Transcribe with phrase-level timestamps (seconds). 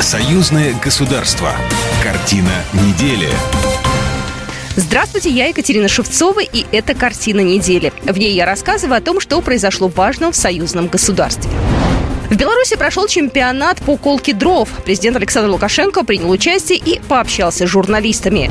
[0.00, 1.52] Союзное государство.
[2.02, 3.28] Картина недели.
[4.74, 7.92] Здравствуйте, я Екатерина Шевцова, и это «Картина недели».
[8.04, 11.50] В ней я рассказываю о том, что произошло важного в союзном государстве.
[12.30, 14.70] В Беларуси прошел чемпионат по колке дров.
[14.86, 18.50] Президент Александр Лукашенко принял участие и пообщался с журналистами.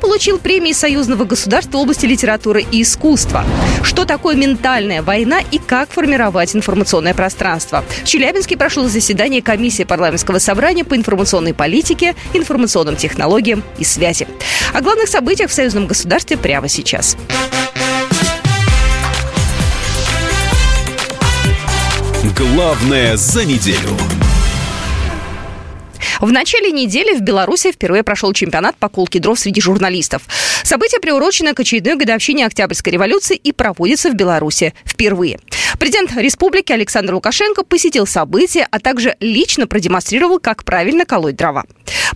[0.00, 3.44] Получил премии союзного государства в области литературы и искусства?
[3.82, 7.84] Что такое ментальная война и как формировать информационное пространство?
[8.02, 14.26] В Челябинске прошло заседание комиссии парламентского собрания по информационной политике, информационным технологиям и связи.
[14.72, 17.16] О главных событиях в союзном государстве прямо сейчас.
[22.36, 23.96] Главное за неделю.
[26.20, 30.22] В начале недели в Беларуси впервые прошел чемпионат по колке дров среди журналистов.
[30.62, 35.40] Событие приурочено к очередной годовщине Октябрьской революции и проводится в Беларуси впервые.
[35.78, 41.64] Президент республики Александр Лукашенко посетил событие, а также лично продемонстрировал, как правильно колоть дрова.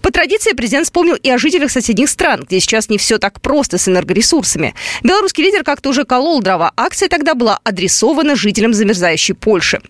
[0.03, 3.79] По традиции президент вспомнил и о жителях соседних стран, где сейчас не все так просто
[3.79, 4.75] с энергоресурсами.
[5.03, 6.73] Белорусский лидер как-то уже колол дрова.
[6.77, 9.81] Акция тогда была адресована жителям замерзающей Польши.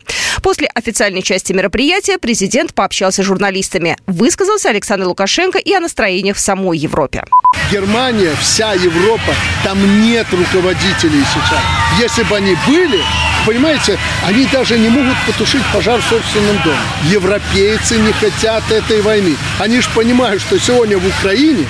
[0.43, 3.97] После официальной части мероприятия президент пообщался с журналистами.
[4.07, 7.25] Высказался Александр Лукашенко и о настроениях в самой Европе.
[7.73, 11.61] Германия, вся Европа, там нет руководителей сейчас.
[11.99, 13.01] Если бы они были,
[13.47, 16.77] понимаете, они даже не могут потушить пожар в собственном доме.
[17.05, 19.37] Европейцы не хотят этой войны.
[19.59, 21.67] Они же понимают, что сегодня в Украине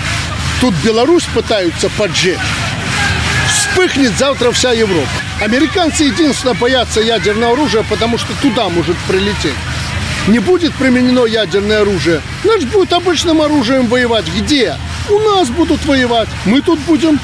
[0.61, 2.39] тут Беларусь пытаются поджечь.
[3.49, 5.09] Вспыхнет завтра вся Европа.
[5.41, 9.55] Американцы единственно боятся ядерного оружия, потому что туда может прилететь.
[10.29, 14.25] Не будет применено ядерное оружие, значит будет обычным оружием воевать.
[14.27, 14.75] Где?
[15.11, 16.29] У нас будут воевать.
[16.47, 17.21] Мы тут будем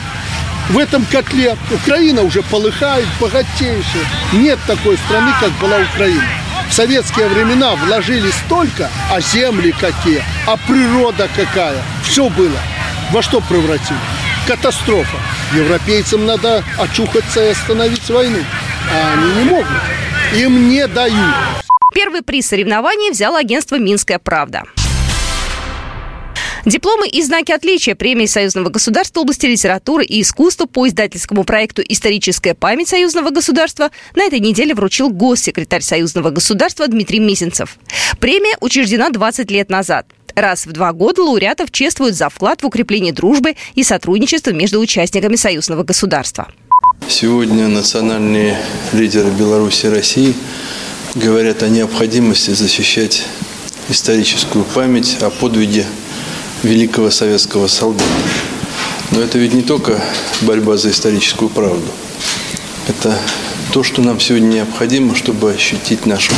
[0.68, 1.56] в этом котле.
[1.70, 4.04] Украина уже полыхает, богатейшая.
[4.34, 6.22] Нет такой страны, как была Украина.
[6.68, 11.82] В советские времена вложили столько, а земли какие, а природа какая.
[12.04, 12.58] Все было.
[13.12, 13.98] Во что превратили?
[14.46, 15.16] Катастрофа.
[15.54, 18.38] Европейцам надо очухаться и остановить войну.
[18.92, 19.66] А они не могут.
[20.34, 21.34] Им не дают.
[21.92, 24.64] Первый приз соревнований взяло агентство «Минская правда».
[26.66, 32.54] Дипломы и знаки отличия премии Союзного государства области литературы и искусства по издательскому проекту «Историческая
[32.54, 37.78] память Союзного государства» на этой неделе вручил госсекретарь Союзного государства Дмитрий Мизинцев.
[38.20, 40.06] Премия учреждена 20 лет назад.
[40.34, 45.36] Раз в два года лауреатов чествуют за вклад в укрепление дружбы и сотрудничества между участниками
[45.36, 46.48] союзного государства.
[47.08, 48.58] Сегодня национальные
[48.92, 50.34] лидеры Беларуси и России
[51.14, 53.24] говорят о необходимости защищать
[53.88, 55.84] историческую память о подвиге
[56.62, 58.04] великого советского солдата.
[59.10, 60.00] Но это ведь не только
[60.42, 61.86] борьба за историческую правду.
[62.86, 63.18] Это
[63.72, 66.32] то, что нам сегодня необходимо, чтобы ощутить нашу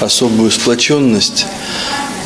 [0.00, 1.46] особую сплоченность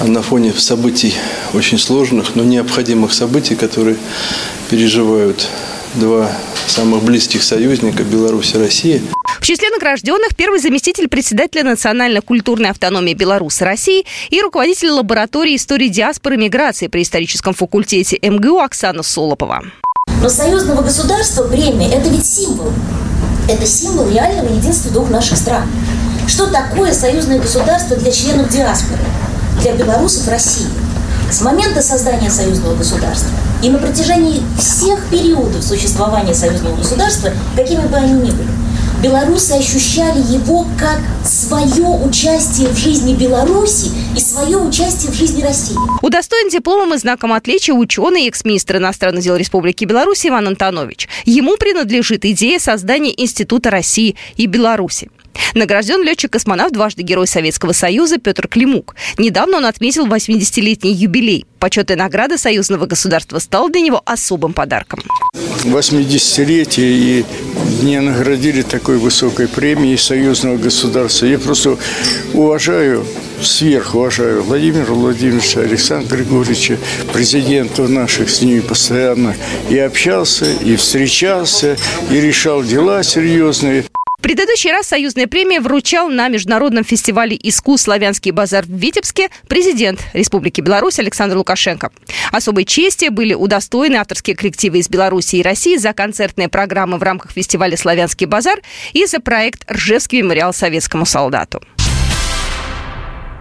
[0.05, 1.15] на фоне событий
[1.53, 3.97] очень сложных, но необходимых событий, которые
[4.71, 5.47] переживают
[5.95, 6.33] два
[6.67, 9.01] самых близких союзника Беларусь и Россия.
[9.43, 16.37] В числе награжденных первый заместитель председателя Национально-культурной автономии Беларуси России и руководитель лаборатории истории диаспоры
[16.37, 19.65] и миграции при историческом факультете МГУ Оксана Солопова.
[20.23, 22.73] Но союзного государства премия– это ведь символ.
[23.49, 25.69] Это символ реального единства двух наших стран.
[26.29, 29.03] Что такое союзное государство для членов диаспоры,
[29.61, 30.69] для белорусов России?
[31.33, 33.31] С момента создания союзного государства
[33.61, 38.62] и на протяжении всех периодов существования союзного государства, какими бы они ни были,
[39.03, 45.77] белорусы ощущали его как свое участие в жизни Беларуси и свое участие в жизни России.
[46.03, 51.09] Удостоен дипломом и знаком отличия ученый экс-министр иностранных дел Республики Беларусь Иван Антонович.
[51.25, 55.11] Ему принадлежит идея создания Института России и Беларуси.
[55.55, 58.95] Награжден летчик-космонавт, дважды Герой Советского Союза Петр Климук.
[59.19, 61.47] Недавно он отметил 80-летний юбилей.
[61.59, 65.01] Почетная награда союзного государства стала для него особым подарком.
[65.65, 67.25] 80-летие и
[67.83, 71.27] мне наградили такой высокой премией союзного государства.
[71.27, 71.79] Я просто
[72.33, 73.05] уважаю
[73.45, 76.79] сверх уважаю Владимира Владимировича, Александра Григорьевича,
[77.13, 79.35] президентов наших, с ними постоянно
[79.69, 81.77] и общался, и встречался,
[82.11, 83.85] и решал дела серьезные
[84.23, 90.61] предыдущий раз союзная премия вручал на международном фестивале искусств «Славянский базар» в Витебске президент Республики
[90.61, 91.91] Беларусь Александр Лукашенко.
[92.31, 97.33] Особой чести были удостоены авторские коллективы из Беларуси и России за концертные программы в рамках
[97.33, 101.61] фестиваля «Славянский базар» и за проект «Ржевский мемориал советскому солдату».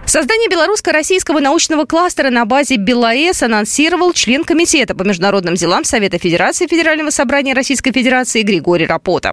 [0.04, 6.66] Создание белорусско-российского научного кластера на базе БелАЭС анонсировал член Комитета по международным делам Совета Федерации
[6.66, 9.32] Федерального собрания Российской Федерации Григорий Рапота.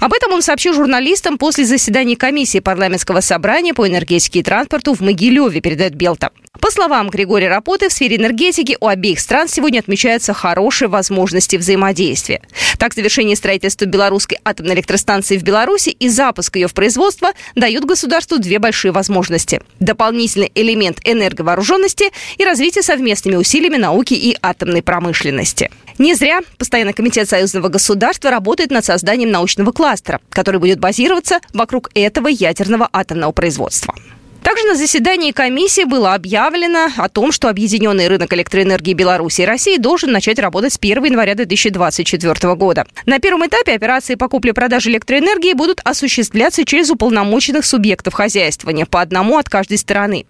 [0.00, 5.00] Об этом он сообщил журналистам после заседания комиссии парламентского собрания по энергетике и транспорту в
[5.00, 6.30] Могилеве, передает Белта.
[6.58, 12.42] По словам Григория Рапоты, в сфере энергетики у обеих стран сегодня отмечаются хорошие возможности взаимодействия.
[12.78, 18.38] Так, завершение строительства белорусской атомной электростанции в Беларуси и запуск ее в производство дают государству
[18.38, 19.62] две большие возможности.
[19.80, 25.70] Дополнительный элемент энерговооруженности и развитие совместными усилиями науки и атомной промышленности.
[25.98, 31.90] Не зря Постоянный комитет союзного государства работает над созданием научного кластера, который будет базироваться вокруг
[31.94, 33.94] этого ядерного атомного производства.
[34.42, 39.76] Также на заседании комиссии было объявлено о том, что объединенный рынок электроэнергии Беларуси и России
[39.76, 42.86] должен начать работать с 1 января 2024 года.
[43.04, 49.38] На первом этапе операции по купле-продаже электроэнергии будут осуществляться через уполномоченных субъектов хозяйствования по одному
[49.38, 50.24] от каждой стороны.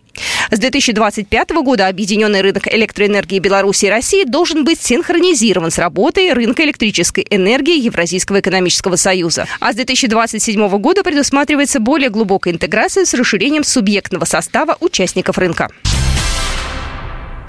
[0.50, 6.64] С 2025 года объединенный рынок электроэнергии Беларуси и России должен быть синхронизирован с работой рынка
[6.64, 9.46] электрической энергии Евразийского экономического союза.
[9.60, 15.68] А с 2027 года предусматривается более глубокая интеграция с расширением субъектного состава участников рынка.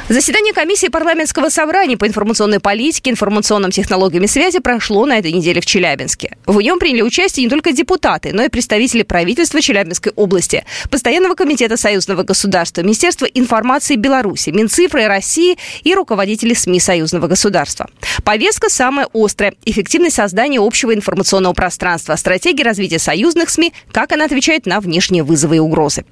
[0.10, 5.62] Заседание комиссии парламентского собрания по информационной политике, информационным технологиям и связи прошло на этой неделе
[5.62, 6.38] в Челябинске.
[6.46, 11.78] В нем приняли участие не только депутаты, но и представители правительства Челябинской области, Постоянного комитета
[11.78, 17.90] союзного государства, Министерства информации Беларуси, Минцифры России и руководители СМИ союзного государства.
[18.26, 24.66] Повестка самая острая– эффективность создания общего информационного пространства, стратегия развития союзных СМИ, как она отвечает
[24.66, 26.04] на внешние вызовы и угрозы.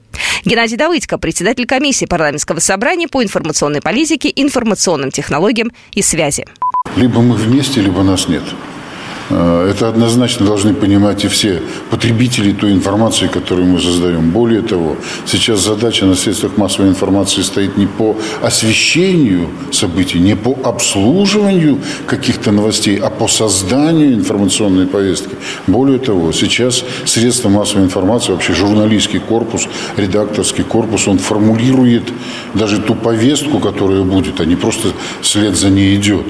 [0.46, 6.46] Геннадий Давыдько, председатель комиссии парламентского собрания по информационной политике, информационным технологиям и связи.
[6.96, 8.44] Либо мы вместе, либо нас нет.
[9.30, 14.32] Э, это однозначно должны понимать и все потребители той информации, которую мы создаем.
[14.32, 14.96] Более того,
[15.26, 22.52] сейчас задача на средствах массовой информации стоит не по освещению событий, не по обслуживанию каких-то
[22.52, 25.36] новостей, а по созданию информационной повестки.
[25.68, 29.68] Более того, сейчас средства массовой информации, вообще журналистский корпус,
[29.98, 32.04] редакторский корпус, он формулирует
[32.54, 34.90] даже ту повестку, которая будет, а не просто
[35.22, 36.26] вслед за ней идет.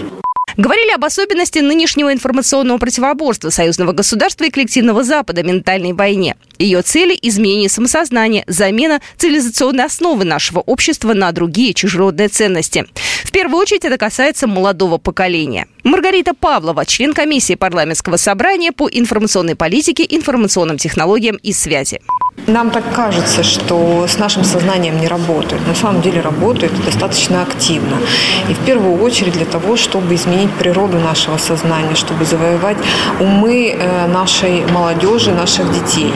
[0.59, 6.35] Говорили об особенности нынешнего информационного противоборства союзного государства и коллективного Запада ментальной войне.
[6.57, 12.85] Ее цели– изменение самосознания, замена цивилизационной основы нашего общества на другие чужеродные ценности.
[13.23, 15.67] В первую очередь это касается молодого поколения.
[15.89, 21.99] Маргарита Павлова, член комиссии парламентского собрания по информационной политике, информационным технологиям и связи.
[22.47, 25.67] Нам так кажется, что с нашим сознанием не работают.
[25.67, 27.97] На самом деле работают достаточно активно.
[28.49, 32.77] И в первую очередь для того, чтобы изменить природу нашего сознания, чтобы завоевать
[33.19, 36.11] умы э, нашей молодежи, наших детей.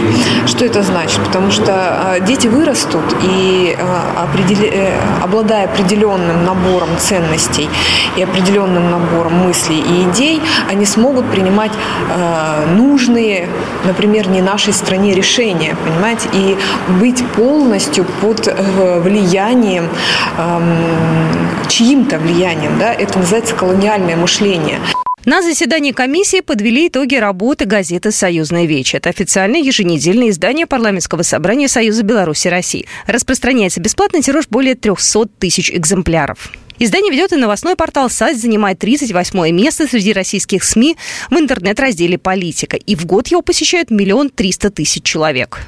[0.47, 1.19] Что это значит?
[1.23, 7.69] Потому что э, дети вырастут и э, обладая определенным набором ценностей
[8.17, 11.71] и определенным набором мыслей и идей, они смогут принимать
[12.75, 13.47] нужные,
[13.85, 16.29] например, не нашей стране решения, понимаете?
[16.33, 16.57] и
[16.99, 19.89] быть полностью под э, влиянием,
[21.67, 22.77] чьим-то влиянием.
[22.79, 22.93] Да?
[22.93, 24.79] Это называется колониальное мышление.
[25.25, 28.93] На заседании комиссии подвели итоги работы газеты «Союзная вечь».
[28.93, 32.87] Это официальное еженедельное издание парламентского собрания Союза Беларуси России.
[33.07, 36.51] Распространяется бесплатный тираж более 300 тысяч экземпляров.
[36.79, 40.97] Издание ведет и новостной портал «Сайт», занимает 38 место среди российских СМИ
[41.29, 42.77] в интернет-разделе «Политика».
[42.77, 45.67] И в год его посещают миллион триста тысяч человек.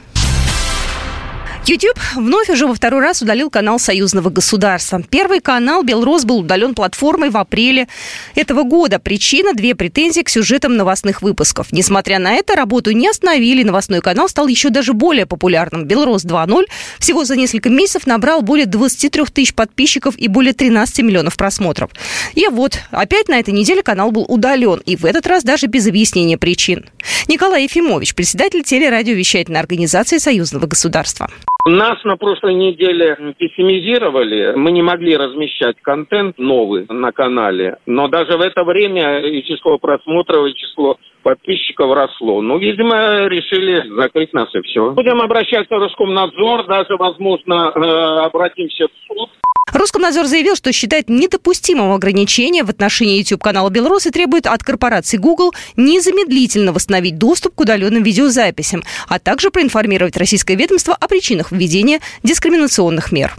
[1.68, 5.02] YouTube вновь уже во второй раз удалил канал союзного государства.
[5.10, 7.88] Первый канал «Белрос» был удален платформой в апреле
[8.36, 9.00] этого года.
[9.00, 11.72] Причина– две претензии к сюжетам новостных выпусков.
[11.72, 13.64] Несмотря на это, работу не остановили.
[13.64, 15.86] Новостной канал стал еще даже более популярным.
[15.86, 16.66] «Белрос 2.0»
[17.00, 21.90] всего за несколько месяцев набрал более 23 тысяч подписчиков и более 13 миллионов просмотров.
[22.36, 24.84] И вот, опять на этой неделе канал был удален.
[24.86, 26.86] И в этот раз даже без объяснения причин.
[27.28, 31.32] Николай Ефимович, председатель телерадиовещательной организации союзного государства.
[31.68, 34.54] Нас на прошлой неделе пессимизировали.
[34.56, 37.78] Мы не могли размещать контент новый на канале.
[37.88, 42.44] Но даже в это время и число просмотров, и число подписчиков росло.
[42.44, 44.92] Ну, видимо, решили закрыть нас и все.
[44.92, 47.80] Будем обращаться в Роскомнадзор, даже, возможно, э,
[48.26, 49.30] обратимся в суд.
[49.76, 55.54] Роскомнадзор заявил, что считает недопустимым ограничения в отношении YouTube-канала «Белрос» и требует от корпорации Google
[55.76, 63.12] незамедлительно восстановить доступ к удаленным видеозаписям, а также проинформировать российское ведомство о причинах введения дискриминационных
[63.12, 63.36] мер.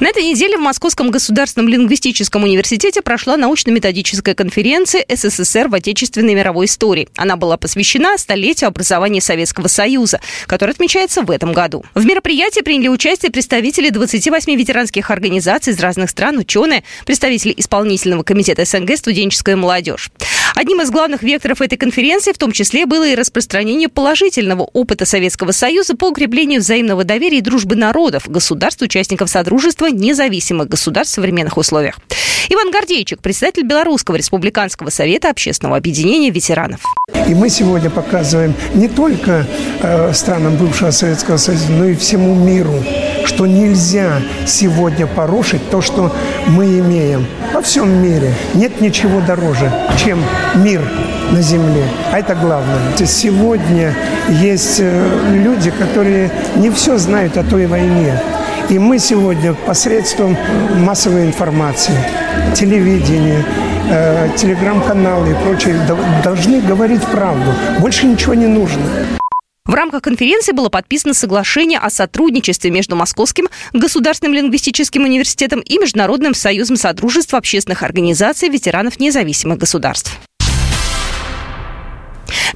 [0.00, 6.66] На этой неделе в Московском государственном лингвистическом университете прошла научно-методическая конференция СССР в отечественной мировой
[6.66, 7.08] истории.
[7.16, 11.84] Она была посвящена столетию образования Советского Союза, который отмечается в этом году.
[11.94, 18.64] В мероприятии приняли участие представители 28 ветеранских организаций из разных стран, ученые, представители исполнительного комитета
[18.64, 20.10] СНГ, студенческая молодежь.
[20.54, 25.52] Одним из главных векторов этой конференции в том числе было и распространение положительного опыта Советского
[25.52, 31.98] Союза по укреплению взаимного доверия и дружбы народов, государств-участников Содружества независимых государств в современных условиях.
[32.48, 36.80] Иван Гордейчик, председатель Белорусского республиканского совета общественного объединения ветеранов.
[37.28, 39.46] И мы сегодня показываем не только
[39.80, 42.74] э, странам бывшего Советского Союза, но и всему миру,
[43.24, 46.14] что нельзя сегодня порушить то, что
[46.48, 48.34] мы имеем во всем мире.
[48.54, 50.22] Нет ничего дороже, чем
[50.54, 50.82] мир
[51.30, 51.84] на земле.
[52.12, 52.78] А это главное.
[53.04, 53.94] Сегодня
[54.28, 58.20] есть э, люди, которые не все знают о той войне.
[58.68, 60.36] И мы сегодня посредством
[60.78, 61.94] массовой информации,
[62.54, 63.44] телевидения,
[63.90, 65.76] э, телеграм-каналы и прочее
[66.24, 67.52] должны говорить правду.
[67.80, 68.82] Больше ничего не нужно.
[69.64, 76.34] В рамках конференции было подписано соглашение о сотрудничестве между Московским государственным лингвистическим университетом и Международным
[76.34, 80.18] союзом Содружества общественных организаций ветеранов независимых государств.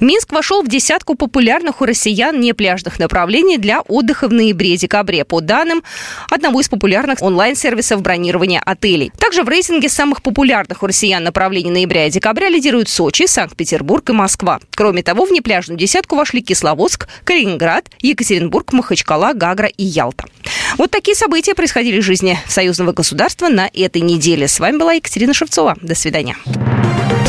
[0.01, 5.83] Минск вошел в десятку популярных у россиян непляжных направлений для отдыха в ноябре-декабре, по данным
[6.31, 9.11] одного из популярных онлайн-сервисов бронирования отелей.
[9.19, 14.13] Также в рейтинге самых популярных у россиян направлений ноября и декабря лидируют Сочи, Санкт-Петербург и
[14.13, 14.61] Москва.
[14.75, 20.25] Кроме того, в непляжную десятку вошли Кисловодск, Калининград, Екатеринбург, Махачкала, Гагра и Ялта.
[20.79, 24.47] Вот такие события происходили в жизни союзного государства на этой неделе.
[24.49, 25.77] С вами была Екатерина Шевцова.
[25.81, 26.37] До свидания.